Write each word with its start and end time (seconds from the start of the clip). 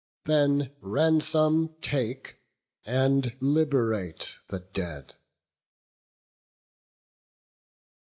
Then 0.25 0.71
ransom 0.81 1.75
take, 1.79 2.39
and 2.87 3.37
liberate 3.39 4.37
the 4.47 4.61
dead." 4.61 5.13